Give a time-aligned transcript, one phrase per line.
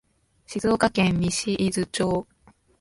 [0.47, 2.25] 静岡県西伊豆町